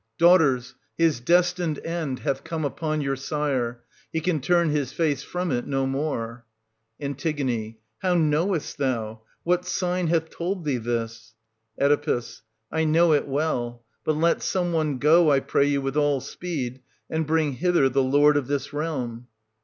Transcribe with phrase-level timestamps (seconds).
[0.17, 5.51] Daughters, his destined end hath come upon your sire; he can turn his face from
[5.51, 6.43] it no more.
[6.99, 7.15] An.
[7.99, 9.21] How knowest thou.?
[9.43, 11.35] What sign hath told thee this}
[11.79, 12.21] Oe.
[12.71, 16.81] I know it well.— But let some one go, I pray you, with all speed,
[17.07, 19.27] and bring hither the lord of this real m.